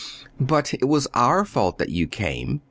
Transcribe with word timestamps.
"But 0.39 0.73
it 0.73 0.87
was 0.87 1.07
our 1.13 1.45
fault 1.45 1.77
that 1.77 1.89
you 1.89 2.07
came. 2.07 2.59